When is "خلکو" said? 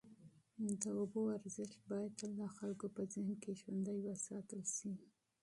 2.57-2.85